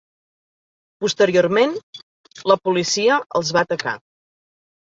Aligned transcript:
Posteriorment, 1.05 1.75
la 2.53 2.57
policia 2.65 3.21
els 3.43 3.55
va 3.59 3.65
atacar. 3.69 3.97